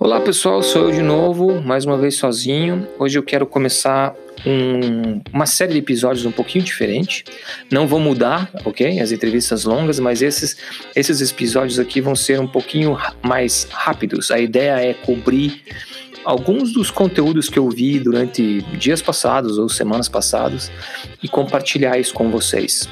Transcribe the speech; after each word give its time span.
Olá 0.00 0.20
pessoal, 0.20 0.62
sou 0.62 0.82
eu 0.82 0.92
de 0.92 1.02
novo, 1.02 1.60
mais 1.60 1.84
uma 1.84 1.98
vez 1.98 2.14
sozinho. 2.14 2.86
Hoje 3.00 3.18
eu 3.18 3.22
quero 3.22 3.44
começar 3.44 4.14
um, 4.46 5.20
uma 5.32 5.44
série 5.44 5.72
de 5.72 5.80
episódios 5.80 6.24
um 6.24 6.30
pouquinho 6.30 6.64
diferente. 6.64 7.24
Não 7.68 7.84
vou 7.84 7.98
mudar, 7.98 8.48
ok? 8.64 9.00
As 9.00 9.10
entrevistas 9.10 9.64
longas, 9.64 9.98
mas 9.98 10.22
esses, 10.22 10.56
esses 10.94 11.20
episódios 11.32 11.80
aqui 11.80 12.00
vão 12.00 12.14
ser 12.14 12.38
um 12.38 12.46
pouquinho 12.46 12.96
mais 13.24 13.66
rápidos. 13.72 14.30
A 14.30 14.38
ideia 14.38 14.80
é 14.80 14.94
cobrir 14.94 15.64
alguns 16.24 16.72
dos 16.72 16.92
conteúdos 16.92 17.48
que 17.48 17.58
eu 17.58 17.68
vi 17.68 17.98
durante 17.98 18.62
dias 18.78 19.02
passados 19.02 19.58
ou 19.58 19.68
semanas 19.68 20.08
passadas 20.08 20.70
e 21.20 21.26
compartilhar 21.26 21.98
isso 21.98 22.14
com 22.14 22.30
vocês. 22.30 22.88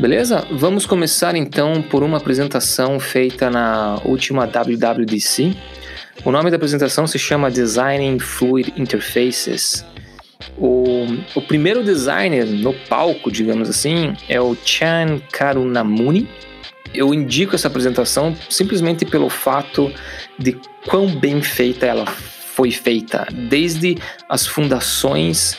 Beleza? 0.00 0.46
Vamos 0.50 0.86
começar 0.86 1.36
então 1.36 1.82
por 1.82 2.02
uma 2.02 2.16
apresentação 2.16 2.98
feita 2.98 3.50
na 3.50 4.00
última 4.06 4.46
WWDC 4.46 5.54
o 6.22 6.30
nome 6.30 6.50
da 6.50 6.56
apresentação 6.56 7.06
se 7.06 7.18
chama 7.18 7.50
Designing 7.50 8.18
Fluid 8.18 8.72
Interfaces. 8.76 9.84
O, 10.56 11.06
o 11.34 11.42
primeiro 11.42 11.82
designer 11.82 12.46
no 12.46 12.72
palco, 12.72 13.30
digamos 13.30 13.68
assim, 13.68 14.14
é 14.28 14.40
o 14.40 14.56
Chan 14.64 15.20
Karunamuni. 15.32 16.28
Eu 16.92 17.12
indico 17.12 17.54
essa 17.54 17.68
apresentação 17.68 18.36
simplesmente 18.48 19.04
pelo 19.04 19.28
fato 19.28 19.92
de 20.38 20.56
quão 20.86 21.08
bem 21.08 21.42
feita 21.42 21.86
ela 21.86 22.06
foi 22.06 22.70
feita, 22.70 23.26
desde 23.32 23.98
as 24.28 24.46
fundações 24.46 25.58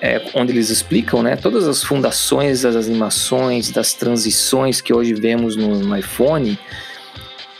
é, 0.00 0.22
onde 0.34 0.52
eles 0.52 0.70
explicam, 0.70 1.22
né, 1.22 1.36
todas 1.36 1.68
as 1.68 1.82
fundações 1.82 2.62
das 2.62 2.74
animações, 2.74 3.70
das 3.70 3.92
transições 3.92 4.80
que 4.80 4.94
hoje 4.94 5.12
vemos 5.12 5.56
no, 5.56 5.78
no 5.78 5.96
iPhone, 5.96 6.58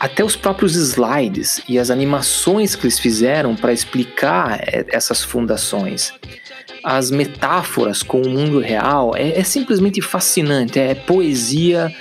até 0.01 0.23
os 0.23 0.35
próprios 0.35 0.75
slides 0.75 1.61
e 1.69 1.77
as 1.77 1.91
animações 1.91 2.75
que 2.75 2.87
eles 2.87 2.97
fizeram 2.97 3.55
para 3.55 3.71
explicar 3.71 4.59
é, 4.59 4.83
essas 4.89 5.23
fundações, 5.23 6.11
as 6.83 7.11
metáforas 7.11 8.01
com 8.01 8.19
o 8.19 8.27
mundo 8.27 8.57
real, 8.57 9.15
é, 9.15 9.37
é 9.39 9.43
simplesmente 9.43 10.01
fascinante. 10.01 10.79
É 10.79 10.95
poesia, 10.95 11.95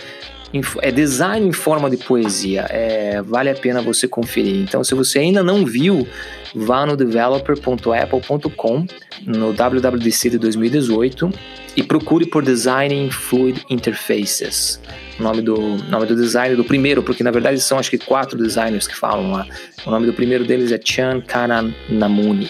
é 0.82 0.90
design 0.90 1.46
em 1.46 1.52
forma 1.52 1.88
de 1.88 1.96
poesia. 1.96 2.66
É, 2.68 3.22
vale 3.22 3.50
a 3.50 3.54
pena 3.54 3.80
você 3.80 4.08
conferir. 4.08 4.56
Então, 4.56 4.82
se 4.82 4.94
você 4.94 5.20
ainda 5.20 5.42
não 5.42 5.64
viu, 5.64 6.06
vá 6.54 6.84
no 6.84 6.96
developer.apple.com 6.96 8.86
no 9.26 9.52
WWDC 9.52 10.30
de 10.30 10.38
2018 10.38 11.30
e 11.76 11.82
procure 11.82 12.26
por 12.26 12.42
Designing 12.42 13.10
Fluid 13.10 13.64
Interfaces 13.70 14.80
o 15.20 15.22
nome 15.22 15.42
do, 15.42 15.56
nome 15.88 16.06
do 16.06 16.16
designer 16.16 16.56
do 16.56 16.64
primeiro, 16.64 17.02
porque 17.02 17.22
na 17.22 17.30
verdade 17.30 17.60
são 17.60 17.78
acho 17.78 17.90
que 17.90 17.98
quatro 17.98 18.36
designers 18.36 18.88
que 18.88 18.96
falam 18.96 19.30
lá. 19.30 19.46
O 19.86 19.90
nome 19.90 20.06
do 20.06 20.12
primeiro 20.12 20.44
deles 20.44 20.72
é 20.72 20.80
Chan 20.82 21.20
Kananamuni. 21.20 22.48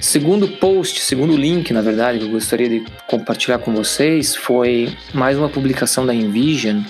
Segundo 0.00 0.48
post, 0.48 0.98
segundo 1.02 1.36
link, 1.36 1.74
na 1.74 1.82
verdade, 1.82 2.18
que 2.18 2.24
eu 2.24 2.30
gostaria 2.30 2.70
de 2.70 2.82
compartilhar 3.06 3.58
com 3.58 3.74
vocês, 3.74 4.34
foi 4.34 4.96
mais 5.12 5.36
uma 5.36 5.48
publicação 5.48 6.06
da 6.06 6.14
Envision. 6.14 6.80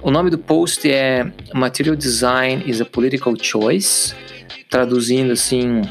O 0.01 0.09
nome 0.09 0.31
do 0.31 0.39
post 0.39 0.89
é 0.89 1.27
Material 1.53 1.97
Design 1.97 2.63
is 2.65 2.81
a 2.81 2.85
Political 2.85 3.35
Choice, 3.43 4.15
traduzindo 4.71 5.33
assim 5.33 5.83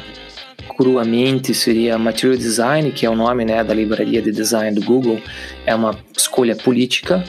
cruamente 0.78 1.54
seria 1.54 1.98
Material 1.98 2.38
Design, 2.38 2.90
que 2.94 3.06
é 3.06 3.10
o 3.10 3.16
nome 3.16 3.44
né, 3.44 3.62
da 3.62 3.74
livraria 3.74 4.22
de 4.22 4.32
design 4.32 4.74
do 4.80 4.86
Google, 4.86 5.20
é 5.66 5.76
uma 5.76 6.00
escolha 6.16 6.56
política. 6.56 7.22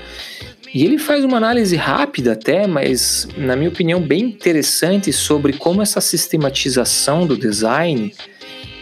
E 0.73 0.85
ele 0.85 0.99
faz 0.99 1.25
uma 1.25 1.37
análise 1.37 1.75
rápida 1.75 2.33
até, 2.33 2.69
mas 2.69 3.29
na 3.37 3.57
minha 3.57 3.69
opinião 3.69 4.01
bem 4.01 4.23
interessante 4.23 5.13
sobre 5.13 5.53
como 5.55 5.83
essa 5.83 6.01
sistematização 6.01 7.27
do 7.27 7.37
design 7.37 8.13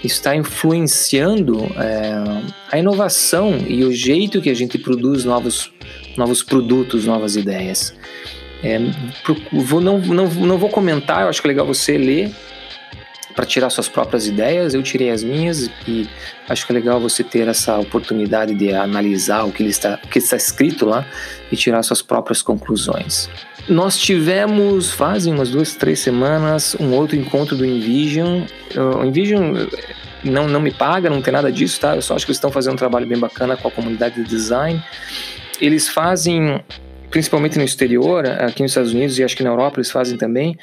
está 0.02 0.34
influenciando 0.34 1.64
é, 1.76 2.14
a 2.70 2.78
inovação 2.78 3.56
e 3.66 3.84
o 3.84 3.92
jeito 3.92 4.40
que 4.40 4.50
a 4.50 4.54
gente 4.54 4.78
produz 4.78 5.24
novos, 5.24 5.72
novos 6.16 6.42
produtos, 6.42 7.04
novas 7.04 7.36
ideias. 7.36 7.94
É, 8.62 8.78
vou, 9.52 9.80
não, 9.80 9.98
não, 9.98 10.26
não 10.28 10.58
vou 10.58 10.68
comentar, 10.68 11.22
eu 11.22 11.28
acho 11.28 11.40
que 11.40 11.48
é 11.48 11.50
legal 11.50 11.66
você 11.66 11.98
ler 11.98 12.32
para 13.34 13.46
tirar 13.46 13.70
suas 13.70 13.88
próprias 13.88 14.26
ideias. 14.26 14.74
Eu 14.74 14.82
tirei 14.82 15.10
as 15.10 15.22
minhas 15.22 15.70
e 15.86 16.08
acho 16.48 16.66
que 16.66 16.72
é 16.72 16.74
legal 16.74 17.00
você 17.00 17.24
ter 17.24 17.48
essa 17.48 17.78
oportunidade 17.78 18.54
de 18.54 18.72
analisar 18.72 19.44
o 19.44 19.52
que 19.52 19.64
está, 19.64 19.98
o 20.02 20.08
que 20.08 20.18
está 20.18 20.36
escrito 20.36 20.86
lá 20.86 21.06
e 21.50 21.56
tirar 21.56 21.82
suas 21.82 22.02
próprias 22.02 22.42
conclusões. 22.42 23.28
Nós 23.68 23.96
tivemos, 23.96 24.90
fazem 24.90 25.32
umas 25.32 25.50
duas, 25.50 25.74
três 25.74 26.00
semanas, 26.00 26.76
um 26.80 26.92
outro 26.92 27.16
encontro 27.16 27.56
do 27.56 27.64
Envision. 27.64 28.42
O 28.76 29.04
Envision 29.04 29.66
não, 30.24 30.48
não 30.48 30.60
me 30.60 30.72
paga, 30.72 31.08
não 31.08 31.22
tem 31.22 31.32
nada 31.32 31.50
disso, 31.50 31.80
tá? 31.80 31.94
Eu 31.94 32.02
só 32.02 32.14
acho 32.14 32.24
que 32.24 32.30
eles 32.30 32.38
estão 32.38 32.50
fazendo 32.50 32.74
um 32.74 32.76
trabalho 32.76 33.06
bem 33.06 33.18
bacana 33.18 33.56
com 33.56 33.68
a 33.68 33.70
comunidade 33.70 34.16
de 34.16 34.24
design. 34.24 34.82
Eles 35.60 35.88
fazem 35.88 36.60
principalmente 37.12 37.58
no 37.58 37.64
exterior, 37.64 38.26
aqui 38.26 38.62
nos 38.62 38.72
Estados 38.72 38.92
Unidos 38.92 39.18
e 39.18 39.22
acho 39.22 39.36
que 39.36 39.44
na 39.44 39.50
Europa 39.50 39.76
eles 39.76 39.90
fazem 39.90 40.16
também, 40.16 40.56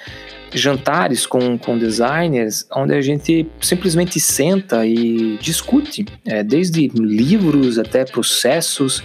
jantares 0.51 1.27
com, 1.27 1.57
com 1.59 1.77
designers, 1.77 2.65
onde 2.75 2.95
a 2.95 3.01
gente 3.01 3.47
simplesmente 3.61 4.19
senta 4.19 4.83
e 4.83 5.37
discute, 5.39 6.05
é, 6.25 6.43
desde 6.43 6.87
livros 6.87 7.77
até 7.77 8.03
processos, 8.03 9.03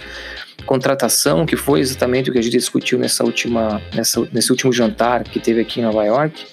contratação, 0.65 1.45
que 1.45 1.55
foi 1.55 1.81
exatamente 1.81 2.31
o 2.31 2.33
que 2.33 2.39
a 2.39 2.41
gente 2.41 2.57
discutiu 2.57 2.97
nessa 2.97 3.23
última, 3.23 3.79
nessa, 3.93 4.27
nesse 4.33 4.51
último 4.51 4.73
jantar 4.73 5.23
que 5.23 5.39
teve 5.39 5.61
aqui 5.61 5.81
em 5.81 5.83
Nova 5.83 6.03
York. 6.03 6.43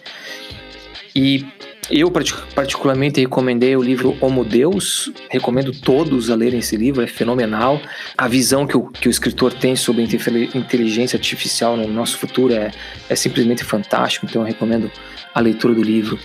E 1.17 1.47
eu 1.90 2.11
particularmente 2.55 3.20
recomendei 3.20 3.76
o 3.76 3.82
livro 3.82 4.17
Homo 4.20 4.44
Deus, 4.44 5.11
recomendo 5.29 5.73
todos 5.73 6.31
a 6.31 6.34
lerem 6.34 6.61
esse 6.61 6.76
livro, 6.76 7.02
é 7.02 7.06
fenomenal. 7.06 7.81
A 8.17 8.29
visão 8.29 8.67
que 8.67 8.76
o, 8.76 8.84
que 8.88 9.08
o 9.08 9.11
escritor 9.11 9.52
tem 9.52 9.75
sobre 9.75 10.02
inteligência 10.55 11.17
artificial 11.17 11.76
no 11.76 11.88
nosso 11.88 12.19
futuro 12.19 12.55
é, 12.55 12.70
é 13.08 13.17
simplesmente 13.17 13.64
fantástico, 13.64 14.26
então 14.26 14.43
eu 14.43 14.46
recomendo 14.46 14.90
a 15.34 15.40
leitura 15.40 15.75
do 15.75 15.82
livro. 15.82 16.19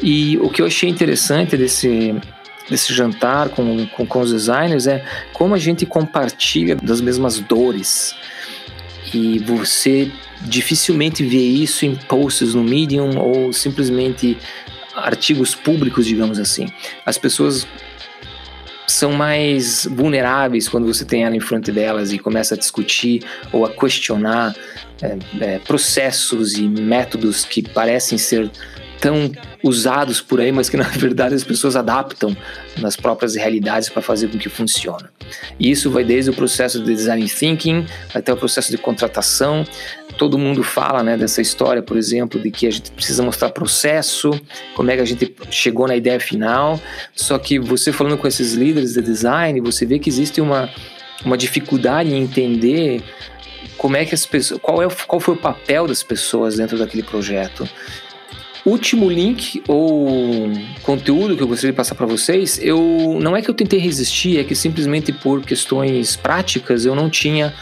E 0.00 0.38
o 0.38 0.48
que 0.48 0.62
eu 0.62 0.66
achei 0.66 0.88
interessante 0.88 1.56
desse, 1.56 2.14
desse 2.68 2.94
jantar 2.94 3.48
com, 3.48 3.86
com, 3.88 4.06
com 4.06 4.20
os 4.20 4.30
designers 4.30 4.86
é 4.86 5.04
como 5.32 5.54
a 5.54 5.58
gente 5.58 5.84
compartilha 5.84 6.76
das 6.76 7.00
mesmas 7.00 7.40
dores. 7.40 8.14
E 9.12 9.40
você 9.40 10.10
dificilmente 10.42 11.24
vê 11.24 11.42
isso 11.42 11.84
em 11.84 11.94
posts 11.94 12.54
no 12.54 12.62
Medium 12.62 13.18
ou 13.18 13.52
simplesmente 13.52 14.38
artigos 15.00 15.54
públicos, 15.54 16.06
digamos 16.06 16.38
assim. 16.38 16.68
As 17.04 17.18
pessoas 17.18 17.66
são 18.86 19.12
mais 19.12 19.86
vulneráveis 19.90 20.68
quando 20.68 20.86
você 20.86 21.04
tem 21.04 21.24
ela 21.24 21.36
em 21.36 21.40
frente 21.40 21.70
delas 21.70 22.12
e 22.12 22.18
começa 22.18 22.54
a 22.54 22.58
discutir 22.58 23.24
ou 23.52 23.64
a 23.64 23.70
questionar 23.70 24.54
é, 25.00 25.16
é, 25.40 25.58
processos 25.60 26.54
e 26.54 26.62
métodos 26.62 27.44
que 27.44 27.62
parecem 27.62 28.18
ser 28.18 28.50
tão 29.00 29.32
usados 29.62 30.20
por 30.20 30.40
aí, 30.40 30.52
mas 30.52 30.68
que 30.68 30.76
na 30.76 30.84
verdade 30.90 31.34
as 31.34 31.44
pessoas 31.44 31.76
adaptam 31.76 32.36
nas 32.78 32.96
próprias 32.96 33.34
realidades 33.34 33.88
para 33.88 34.02
fazer 34.02 34.28
com 34.28 34.38
que 34.38 34.48
funcione. 34.48 35.04
E 35.58 35.70
isso 35.70 35.90
vai 35.90 36.04
desde 36.04 36.30
o 36.30 36.34
processo 36.34 36.82
de 36.82 36.94
design 36.94 37.28
thinking 37.28 37.86
até 38.14 38.32
o 38.32 38.36
processo 38.36 38.70
de 38.70 38.78
contratação. 38.78 39.64
Todo 40.18 40.38
mundo 40.38 40.62
fala 40.62 41.02
né, 41.02 41.16
dessa 41.16 41.40
história, 41.40 41.82
por 41.82 41.96
exemplo, 41.96 42.40
de 42.40 42.50
que 42.50 42.66
a 42.66 42.70
gente 42.70 42.90
precisa 42.90 43.22
mostrar 43.22 43.50
processo, 43.50 44.30
como 44.74 44.90
é 44.90 44.96
que 44.96 45.02
a 45.02 45.04
gente 45.04 45.34
chegou 45.50 45.86
na 45.86 45.96
ideia 45.96 46.20
final. 46.20 46.80
Só 47.14 47.38
que 47.38 47.58
você 47.58 47.92
falando 47.92 48.18
com 48.18 48.26
esses 48.26 48.54
líderes 48.54 48.94
de 48.94 49.02
design, 49.02 49.60
você 49.60 49.86
vê 49.86 49.98
que 49.98 50.08
existe 50.08 50.40
uma, 50.40 50.68
uma 51.24 51.36
dificuldade 51.36 52.10
em 52.10 52.22
entender 52.22 53.02
como 53.76 53.96
é 53.96 54.04
que 54.04 54.14
as 54.14 54.26
pessoas, 54.26 54.60
qual, 54.60 54.82
é, 54.82 54.88
qual 55.06 55.20
foi 55.20 55.34
o 55.34 55.38
papel 55.38 55.86
das 55.86 56.02
pessoas 56.02 56.56
dentro 56.56 56.78
daquele 56.78 57.02
projeto. 57.02 57.66
Último 58.64 59.08
link 59.08 59.62
ou 59.66 60.50
conteúdo 60.82 61.36
que 61.36 61.42
eu 61.42 61.48
gostaria 61.48 61.72
de 61.72 61.76
passar 61.76 61.94
para 61.94 62.06
vocês, 62.06 62.58
eu 62.62 63.18
não 63.20 63.34
é 63.34 63.40
que 63.40 63.48
eu 63.48 63.54
tentei 63.54 63.78
resistir, 63.78 64.38
é 64.38 64.44
que 64.44 64.54
simplesmente 64.54 65.12
por 65.12 65.42
questões 65.42 66.14
práticas 66.14 66.84
eu 66.84 66.94
não 66.94 67.08
tinha 67.08 67.54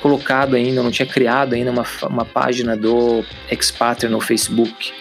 colocado 0.00 0.54
ainda, 0.54 0.82
não 0.82 0.90
tinha 0.90 1.06
criado 1.06 1.54
ainda 1.54 1.70
uma, 1.70 1.84
uma 2.08 2.24
página 2.24 2.76
do 2.76 3.24
Expatriate 3.50 4.08
no 4.08 4.20
Facebook. 4.20 4.92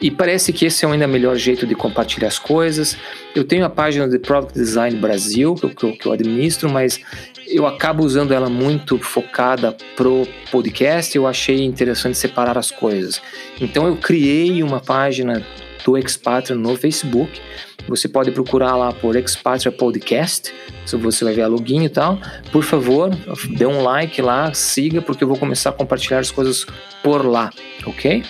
E 0.00 0.10
parece 0.10 0.52
que 0.52 0.66
esse 0.66 0.84
é 0.84 0.88
ainda 0.90 1.06
melhor 1.06 1.36
jeito 1.36 1.66
de 1.66 1.74
compartilhar 1.74 2.28
as 2.28 2.38
coisas. 2.38 2.96
Eu 3.34 3.44
tenho 3.44 3.64
a 3.64 3.70
página 3.70 4.08
de 4.08 4.18
Product 4.18 4.52
Design 4.52 4.96
Brasil, 4.98 5.54
que 5.54 5.64
eu, 5.84 5.92
que 5.92 6.06
eu 6.06 6.12
administro, 6.12 6.68
mas 6.68 7.00
eu 7.46 7.66
acabo 7.66 8.04
usando 8.04 8.32
ela 8.32 8.48
muito 8.48 8.98
focada 8.98 9.76
pro 9.96 10.26
podcast. 10.50 11.16
Eu 11.16 11.26
achei 11.26 11.64
interessante 11.64 12.18
separar 12.18 12.58
as 12.58 12.70
coisas. 12.70 13.20
Então 13.60 13.86
eu 13.86 13.96
criei 13.96 14.62
uma 14.62 14.80
página 14.80 15.44
do 15.84 15.98
Expatria 15.98 16.56
no 16.56 16.76
Facebook. 16.76 17.40
Você 17.86 18.08
pode 18.08 18.30
procurar 18.30 18.76
lá 18.76 18.92
por 18.92 19.14
Expatria 19.14 19.70
Podcast, 19.70 20.54
se 20.86 20.96
você 20.96 21.22
vai 21.22 21.34
ver 21.34 21.42
a 21.42 21.46
login 21.46 21.84
e 21.84 21.88
tal. 21.88 22.18
Por 22.50 22.62
favor, 22.62 23.10
dê 23.50 23.66
um 23.66 23.82
like 23.82 24.22
lá, 24.22 24.52
siga, 24.54 25.02
porque 25.02 25.22
eu 25.22 25.28
vou 25.28 25.36
começar 25.36 25.70
a 25.70 25.72
compartilhar 25.72 26.20
as 26.20 26.30
coisas 26.30 26.66
por 27.02 27.26
lá, 27.26 27.50
ok? 27.84 28.24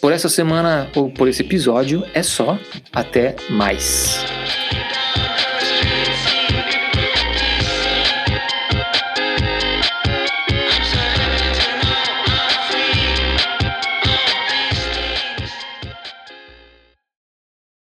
Por 0.00 0.12
essa 0.12 0.28
semana 0.28 0.88
ou 0.94 1.10
por 1.10 1.26
esse 1.26 1.42
episódio 1.42 2.04
é 2.12 2.22
só. 2.22 2.58
Até 2.92 3.34
mais. 3.48 4.24